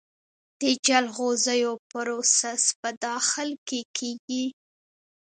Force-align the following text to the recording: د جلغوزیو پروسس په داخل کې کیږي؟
د 0.61 0.63
جلغوزیو 0.87 1.73
پروسس 1.91 2.63
په 2.81 2.89
داخل 3.05 3.49
کې 3.67 3.81
کیږي؟ 3.97 4.45